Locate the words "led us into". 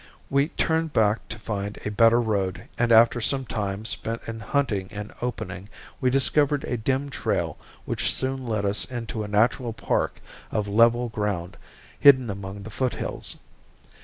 8.47-9.21